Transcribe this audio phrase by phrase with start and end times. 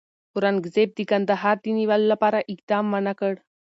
[0.35, 3.33] اورنګزېب د کندهار د نیولو لپاره اقدام ونه کړ.